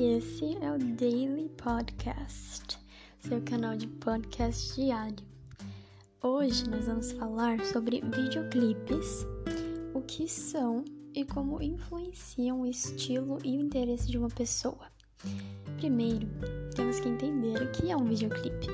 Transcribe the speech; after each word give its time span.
Daily 0.00 1.50
Podcast, 1.62 2.78
seu 3.18 3.42
canal 3.42 3.76
de 3.76 3.86
podcast 3.86 4.74
diário. 4.74 5.26
Hoje 6.22 6.70
nós 6.70 6.86
vamos 6.86 7.12
falar 7.12 7.62
sobre 7.66 8.00
videoclipes, 8.00 9.26
o 9.92 10.00
que 10.00 10.26
são 10.26 10.82
e 11.12 11.22
como 11.22 11.60
influenciam 11.60 12.62
o 12.62 12.66
estilo 12.66 13.40
e 13.44 13.58
o 13.58 13.60
interesse 13.60 14.10
de 14.10 14.16
uma 14.16 14.30
pessoa. 14.30 14.86
Primeiro, 15.76 16.26
temos 16.74 16.98
que 16.98 17.10
entender 17.10 17.62
o 17.62 17.70
que 17.70 17.90
é 17.90 17.96
um 17.96 18.06
videoclipe. 18.06 18.68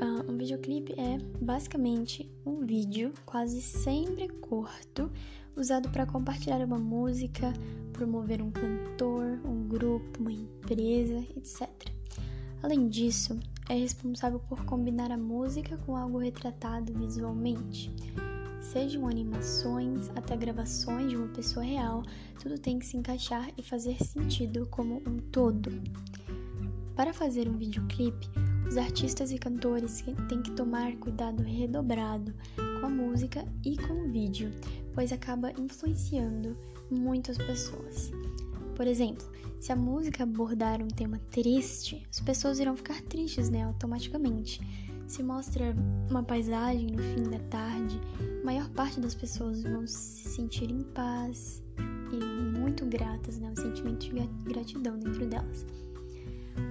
Uh, 0.00 0.32
um 0.32 0.38
videoclipe 0.38 0.94
é 0.98 1.18
basicamente 1.42 2.26
um 2.46 2.64
vídeo 2.64 3.12
quase 3.26 3.60
sempre 3.60 4.28
curto 4.28 5.12
usado 5.54 5.90
para 5.90 6.06
compartilhar 6.06 6.64
uma 6.64 6.78
música, 6.78 7.52
promover 7.92 8.42
um 8.42 8.50
cantor, 8.50 9.40
um 9.44 9.55
grupo, 9.66 10.20
uma 10.20 10.32
empresa, 10.32 11.18
etc. 11.36 11.68
Além 12.62 12.88
disso, 12.88 13.38
é 13.68 13.74
responsável 13.74 14.40
por 14.48 14.64
combinar 14.64 15.10
a 15.10 15.16
música 15.16 15.76
com 15.78 15.96
algo 15.96 16.18
retratado 16.18 16.92
visualmente. 16.94 17.92
Sejam 18.60 19.06
animações 19.06 20.10
até 20.16 20.36
gravações 20.36 21.10
de 21.10 21.16
uma 21.16 21.28
pessoa 21.28 21.64
real, 21.64 22.02
tudo 22.40 22.58
tem 22.58 22.78
que 22.78 22.86
se 22.86 22.96
encaixar 22.96 23.50
e 23.56 23.62
fazer 23.62 24.02
sentido 24.02 24.66
como 24.68 25.02
um 25.06 25.18
todo. 25.30 25.70
Para 26.94 27.12
fazer 27.12 27.48
um 27.48 27.56
videoclipe, 27.56 28.28
os 28.66 28.76
artistas 28.76 29.30
e 29.30 29.38
cantores 29.38 30.02
têm 30.28 30.42
que 30.42 30.50
tomar 30.52 30.96
cuidado 30.96 31.42
redobrado 31.42 32.34
com 32.80 32.86
a 32.86 32.90
música 32.90 33.46
e 33.64 33.76
com 33.76 34.08
o 34.08 34.10
vídeo, 34.10 34.50
pois 34.94 35.12
acaba 35.12 35.52
influenciando 35.52 36.56
muitas 36.90 37.38
pessoas. 37.38 38.10
Por 38.74 38.86
exemplo, 38.86 39.26
se 39.60 39.72
a 39.72 39.76
música 39.76 40.22
abordar 40.22 40.82
um 40.82 40.88
tema 40.88 41.18
triste, 41.30 42.06
as 42.10 42.20
pessoas 42.20 42.58
irão 42.58 42.76
ficar 42.76 43.00
tristes, 43.02 43.48
né, 43.48 43.64
automaticamente. 43.64 44.60
Se 45.06 45.22
mostra 45.22 45.74
uma 46.10 46.22
paisagem 46.22 46.88
no 46.88 47.02
fim 47.02 47.30
da 47.30 47.38
tarde, 47.48 48.00
a 48.42 48.44
maior 48.44 48.68
parte 48.70 49.00
das 49.00 49.14
pessoas 49.14 49.62
vão 49.62 49.86
se 49.86 50.28
sentir 50.28 50.70
em 50.70 50.82
paz 50.82 51.62
e 52.12 52.58
muito 52.58 52.84
gratas, 52.86 53.38
né, 53.38 53.50
um 53.50 53.56
sentimento 53.56 54.06
de 54.08 54.10
gratidão 54.44 54.98
dentro 54.98 55.26
delas. 55.26 55.64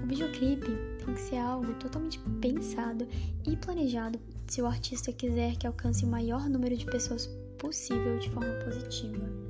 O 0.03 0.07
videoclipe 0.07 0.71
tem 1.03 1.13
que 1.13 1.21
ser 1.21 1.37
algo 1.37 1.73
totalmente 1.75 2.19
pensado 2.41 3.07
e 3.47 3.55
planejado 3.55 4.19
se 4.47 4.61
o 4.61 4.65
artista 4.65 5.11
quiser 5.11 5.55
que 5.55 5.67
alcance 5.67 6.03
o 6.05 6.07
maior 6.07 6.49
número 6.49 6.75
de 6.75 6.85
pessoas 6.85 7.27
possível 7.57 8.19
de 8.19 8.29
forma 8.29 8.53
positiva. 8.63 9.44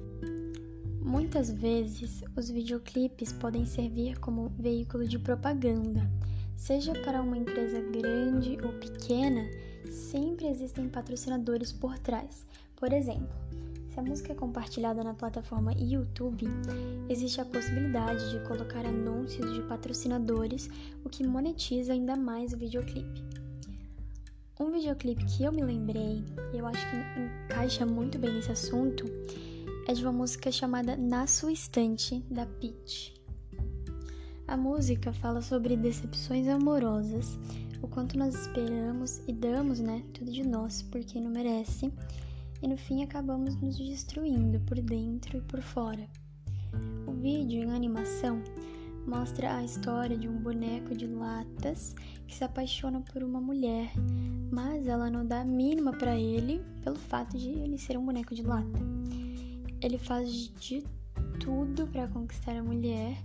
Muitas 1.06 1.52
vezes, 1.52 2.24
os 2.36 2.50
videoclipes 2.50 3.32
podem 3.32 3.64
servir 3.64 4.18
como 4.18 4.50
veículo 4.58 5.08
de 5.08 5.20
propaganda. 5.20 6.02
Seja 6.58 6.94
para 7.04 7.22
uma 7.22 7.38
empresa 7.38 7.80
grande 7.80 8.58
ou 8.64 8.74
pequena, 8.80 9.48
sempre 9.88 10.48
existem 10.48 10.90
patrocinadores 10.90 11.72
por 11.72 12.00
trás. 12.00 12.44
Por 12.76 12.92
exemplo, 12.92 13.30
se 13.92 14.00
a 14.00 14.02
música 14.02 14.32
é 14.32 14.36
compartilhada 14.36 15.04
na 15.04 15.14
plataforma 15.14 15.74
YouTube, 15.74 16.48
existe 17.08 17.40
a 17.40 17.46
possibilidade 17.46 18.32
de 18.32 18.40
colocar 18.48 18.84
anúncios 18.84 19.54
de 19.54 19.62
patrocinadores, 19.62 20.72
o 21.04 21.10
que 21.10 21.24
monetiza 21.24 21.94
ainda 21.94 22.16
mais 22.16 22.52
o 22.52 22.58
videoclipe. 22.58 23.24
Um 24.60 24.72
videoclipe 24.72 25.24
que 25.26 25.44
eu 25.44 25.52
me 25.52 25.64
lembrei, 25.64 26.26
e 26.52 26.58
eu 26.58 26.66
acho 26.66 26.84
que 26.90 26.96
encaixa 27.46 27.86
muito 27.86 28.18
bem 28.18 28.34
nesse 28.34 28.52
assunto, 28.52 29.06
é 29.88 29.94
de 29.94 30.02
uma 30.02 30.12
música 30.12 30.52
chamada 30.52 30.98
Na 30.98 31.28
Sua 31.28 31.52
Estante, 31.52 32.20
da 32.32 32.46
Peach. 32.46 33.14
A 34.48 34.58
música 34.58 35.14
fala 35.14 35.44
sobre 35.44 35.78
decepções 35.78 36.48
amorosas, 36.48 37.38
o 37.84 37.88
quanto 37.88 38.18
nós 38.18 38.34
esperamos 38.34 39.22
e 39.28 39.34
damos, 39.34 39.80
né, 39.80 40.04
tudo 40.12 40.32
de 40.32 40.44
nós 40.44 40.82
por 40.82 41.04
quem 41.04 41.22
não 41.22 41.30
merece, 41.30 41.94
e 42.64 42.68
no 42.68 42.76
fim 42.76 43.04
acabamos 43.04 43.56
nos 43.62 43.78
destruindo 43.78 44.60
por 44.62 44.82
dentro 44.82 45.38
e 45.38 45.42
por 45.42 45.62
fora. 45.62 46.10
O 47.06 47.12
vídeo 47.12 47.62
em 47.62 47.72
animação 47.72 48.42
mostra 49.06 49.56
a 49.56 49.64
história 49.64 50.18
de 50.18 50.28
um 50.28 50.40
boneco 50.40 50.96
de 50.96 51.06
latas 51.06 51.96
que 52.26 52.36
se 52.36 52.44
apaixona 52.44 53.02
por 53.02 53.22
uma 53.22 53.40
mulher, 53.40 53.92
mas 54.52 54.88
ela 54.88 55.12
não 55.12 55.24
dá 55.24 55.42
a 55.42 55.46
mínima 55.46 55.92
para 55.92 56.18
ele 56.18 56.60
pelo 56.84 56.98
fato 56.98 57.38
de 57.38 57.50
ele 57.50 57.78
ser 57.78 58.00
um 58.00 58.06
boneco 58.06 58.34
de 58.34 58.42
lata. 58.42 58.80
Ele 59.86 60.00
faz 60.00 60.32
de 60.60 60.84
tudo 61.40 61.86
para 61.86 62.08
conquistar 62.08 62.58
a 62.58 62.64
mulher, 62.64 63.24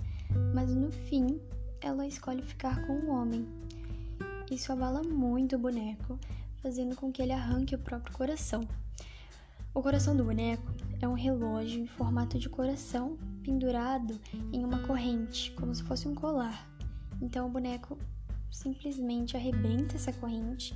mas 0.55 0.75
no 0.75 0.93
fim 0.93 1.41
ela 1.81 2.07
escolhe 2.07 2.43
ficar 2.43 2.87
com 2.87 2.93
um 2.99 3.11
homem. 3.13 3.49
Isso 4.51 4.71
abala 4.71 5.03
muito 5.03 5.57
o 5.57 5.59
boneco, 5.59 6.21
fazendo 6.59 6.95
com 6.95 7.11
que 7.11 7.23
ele 7.23 7.33
arranque 7.33 7.75
o 7.75 7.79
próprio 7.79 8.15
coração. 8.15 8.61
O 9.73 9.81
coração 9.81 10.15
do 10.15 10.23
boneco 10.23 10.71
é 11.01 11.09
um 11.09 11.15
relógio 11.15 11.81
em 11.83 11.87
formato 11.87 12.39
de 12.39 12.51
coração 12.51 13.17
pendurado 13.43 14.21
em 14.53 14.63
uma 14.63 14.81
corrente, 14.81 15.53
como 15.53 15.75
se 15.75 15.83
fosse 15.83 16.07
um 16.07 16.15
colar. 16.15 16.69
Então 17.23 17.47
o 17.47 17.51
boneco 17.51 17.97
simplesmente 18.51 19.35
arrebenta 19.35 19.97
essa 19.97 20.13
corrente 20.13 20.75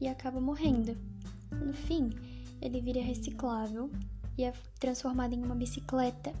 e 0.00 0.06
acaba 0.06 0.40
morrendo. 0.40 0.96
No 1.50 1.72
fim, 1.72 2.10
ele 2.62 2.80
vira 2.80 3.02
reciclável 3.02 3.90
e 4.36 4.44
é 4.44 4.52
transformado 4.78 5.34
em 5.34 5.42
uma 5.42 5.54
bicicleta. 5.54 6.32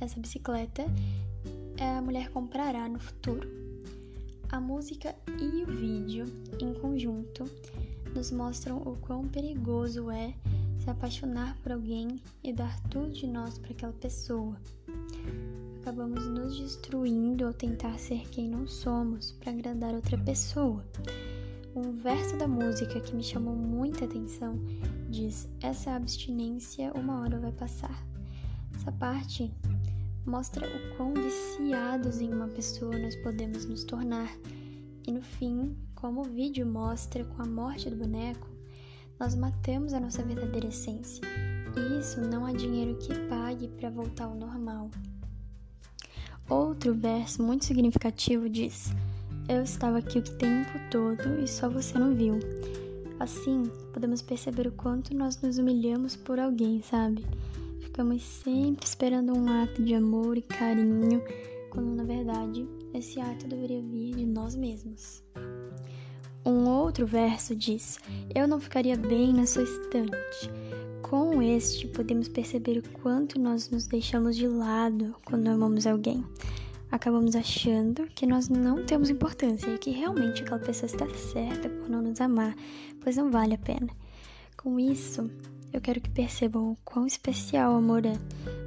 Essa 0.00 0.18
bicicleta 0.20 0.84
a 1.80 2.00
mulher 2.00 2.30
comprará 2.30 2.88
no 2.88 2.98
futuro. 2.98 3.48
A 4.50 4.60
música 4.60 5.14
e 5.40 5.62
o 5.62 5.66
vídeo, 5.66 6.26
em 6.60 6.72
conjunto, 6.74 7.44
nos 8.14 8.30
mostram 8.30 8.78
o 8.78 8.96
quão 9.00 9.26
perigoso 9.26 10.10
é 10.10 10.32
se 10.78 10.90
apaixonar 10.90 11.56
por 11.62 11.72
alguém 11.72 12.20
e 12.42 12.52
dar 12.52 12.78
tudo 12.88 13.10
de 13.10 13.26
nós 13.26 13.58
para 13.58 13.70
aquela 13.70 13.92
pessoa. 13.94 14.56
Acabamos 15.80 16.26
nos 16.28 16.58
destruindo 16.58 17.46
ao 17.46 17.52
tentar 17.52 17.98
ser 17.98 18.28
quem 18.28 18.48
não 18.48 18.66
somos 18.66 19.32
para 19.32 19.50
agradar 19.50 19.94
outra 19.94 20.16
pessoa. 20.18 20.84
Um 21.76 21.90
verso 21.90 22.36
da 22.36 22.46
música 22.46 23.00
que 23.00 23.16
me 23.16 23.22
chamou 23.24 23.56
muita 23.56 24.04
atenção 24.04 24.60
diz: 25.10 25.48
Essa 25.60 25.96
abstinência 25.96 26.92
uma 26.94 27.20
hora 27.20 27.40
vai 27.40 27.50
passar. 27.50 28.06
Essa 28.76 28.92
parte 28.92 29.52
mostra 30.24 30.64
o 30.64 30.96
quão 30.96 31.12
viciados 31.14 32.20
em 32.20 32.32
uma 32.32 32.46
pessoa 32.46 32.96
nós 32.96 33.16
podemos 33.16 33.64
nos 33.64 33.82
tornar. 33.82 34.30
E 35.04 35.10
no 35.10 35.20
fim, 35.20 35.76
como 35.96 36.20
o 36.20 36.30
vídeo 36.30 36.64
mostra 36.64 37.24
com 37.24 37.42
a 37.42 37.46
morte 37.46 37.90
do 37.90 37.96
boneco, 37.96 38.46
nós 39.18 39.34
matamos 39.34 39.92
a 39.94 39.98
nossa 39.98 40.22
verdadeira 40.22 40.68
essência. 40.68 41.26
E 41.76 41.98
isso 41.98 42.20
não 42.20 42.46
há 42.46 42.52
dinheiro 42.52 42.96
que 42.98 43.12
pague 43.28 43.66
para 43.66 43.90
voltar 43.90 44.26
ao 44.26 44.36
normal. 44.36 44.92
Outro 46.48 46.94
verso 46.94 47.42
muito 47.42 47.64
significativo 47.64 48.48
diz: 48.48 48.94
Eu 49.46 49.62
estava 49.62 49.98
aqui 49.98 50.18
o 50.18 50.22
tempo 50.22 50.70
todo 50.90 51.38
e 51.38 51.46
só 51.46 51.68
você 51.68 51.98
não 51.98 52.14
viu. 52.14 52.38
Assim, 53.20 53.64
podemos 53.92 54.22
perceber 54.22 54.66
o 54.66 54.72
quanto 54.72 55.14
nós 55.14 55.40
nos 55.42 55.58
humilhamos 55.58 56.16
por 56.16 56.40
alguém, 56.40 56.80
sabe? 56.80 57.26
Ficamos 57.80 58.22
sempre 58.22 58.86
esperando 58.86 59.36
um 59.36 59.46
ato 59.62 59.82
de 59.82 59.94
amor 59.94 60.38
e 60.38 60.42
carinho, 60.42 61.22
quando 61.70 61.94
na 61.94 62.04
verdade 62.04 62.66
esse 62.94 63.20
ato 63.20 63.46
deveria 63.46 63.82
vir 63.82 64.16
de 64.16 64.24
nós 64.24 64.56
mesmos. 64.56 65.22
Um 66.44 66.66
outro 66.66 67.06
verso 67.06 67.54
diz: 67.54 67.98
Eu 68.34 68.48
não 68.48 68.58
ficaria 68.58 68.96
bem 68.96 69.32
na 69.32 69.46
sua 69.46 69.64
estante. 69.64 70.50
Com 71.02 71.42
este, 71.42 71.86
podemos 71.86 72.28
perceber 72.28 72.78
o 72.78 72.88
quanto 73.00 73.38
nós 73.38 73.68
nos 73.68 73.86
deixamos 73.86 74.36
de 74.36 74.48
lado 74.48 75.14
quando 75.26 75.48
amamos 75.48 75.86
alguém. 75.86 76.24
Acabamos 76.94 77.34
achando 77.34 78.06
que 78.14 78.24
nós 78.24 78.48
não 78.48 78.84
temos 78.84 79.10
importância 79.10 79.68
e 79.68 79.78
que 79.78 79.90
realmente 79.90 80.42
aquela 80.42 80.60
pessoa 80.60 80.86
está 80.86 81.08
certa 81.08 81.68
por 81.68 81.88
não 81.88 82.00
nos 82.00 82.20
amar, 82.20 82.54
pois 83.00 83.16
não 83.16 83.32
vale 83.32 83.54
a 83.54 83.58
pena. 83.58 83.88
Com 84.56 84.78
isso, 84.78 85.28
eu 85.72 85.80
quero 85.80 86.00
que 86.00 86.08
percebam 86.08 86.70
o 86.70 86.78
quão 86.84 87.04
especial 87.04 87.72
o 87.72 87.78
amor 87.78 88.06
é, 88.06 88.12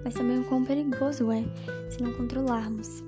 mas 0.04 0.14
também 0.14 0.40
o 0.40 0.44
quão 0.44 0.66
perigoso 0.66 1.32
é 1.32 1.42
se 1.90 2.04
não 2.04 2.12
controlarmos. 2.16 3.02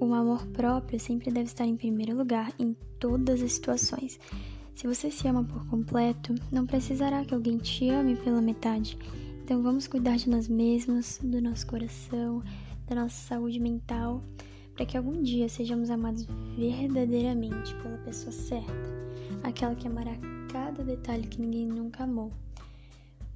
O 0.00 0.14
amor 0.14 0.46
próprio 0.46 0.98
sempre 0.98 1.30
deve 1.30 1.48
estar 1.48 1.66
em 1.66 1.76
primeiro 1.76 2.16
lugar 2.16 2.50
em 2.58 2.74
todas 2.98 3.42
as 3.42 3.52
situações. 3.52 4.18
Se 4.74 4.86
você 4.86 5.10
se 5.10 5.28
ama 5.28 5.44
por 5.44 5.66
completo, 5.66 6.34
não 6.50 6.64
precisará 6.64 7.26
que 7.26 7.34
alguém 7.34 7.58
te 7.58 7.90
ame 7.90 8.16
pela 8.16 8.40
metade. 8.40 8.96
Então 9.44 9.62
vamos 9.62 9.86
cuidar 9.86 10.16
de 10.16 10.30
nós 10.30 10.48
mesmos, 10.48 11.18
do 11.22 11.42
nosso 11.42 11.66
coração, 11.66 12.42
da 12.90 13.02
nossa 13.02 13.28
saúde 13.28 13.60
mental, 13.60 14.20
para 14.74 14.84
que 14.84 14.96
algum 14.96 15.22
dia 15.22 15.48
sejamos 15.48 15.90
amados 15.90 16.26
verdadeiramente 16.56 17.72
pela 17.76 17.96
pessoa 17.98 18.32
certa, 18.32 18.90
aquela 19.44 19.76
que 19.76 19.86
amará 19.86 20.12
cada 20.52 20.82
detalhe 20.82 21.28
que 21.28 21.40
ninguém 21.40 21.66
nunca 21.66 22.02
amou. 22.02 22.32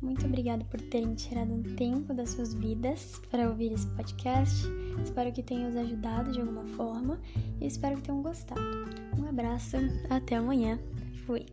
Muito 0.03 0.27
obrigada 0.27 0.65
por 0.65 0.81
terem 0.81 1.15
tirado 1.15 1.55
um 1.55 1.63
tempo 1.77 2.13
das 2.13 2.31
suas 2.31 2.53
vidas 2.53 3.23
para 3.31 3.49
ouvir 3.49 3.73
esse 3.73 3.87
podcast. 3.95 4.67
Espero 5.03 5.33
que 5.33 5.43
tenha 5.43 5.69
os 5.69 5.77
ajudado 5.77 6.33
de 6.33 6.41
alguma 6.41 6.65
forma 6.77 7.19
e 7.61 7.67
espero 7.67 7.97
que 7.97 8.03
tenham 8.03 8.23
gostado. 8.23 8.61
Um 9.17 9.27
abraço, 9.29 9.77
até 10.11 10.37
amanhã. 10.37 10.79
Fui. 11.25 11.47